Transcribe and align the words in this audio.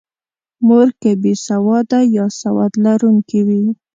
مور 0.67 0.87
که 1.01 1.11
بې 1.21 1.33
سواده 1.47 1.99
یا 2.17 2.25
سواد 2.41 2.73
لرونکې 2.85 3.39
وي. 3.47 3.63